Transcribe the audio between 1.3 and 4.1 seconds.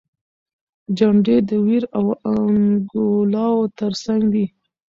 د ویر او انګولاوو تر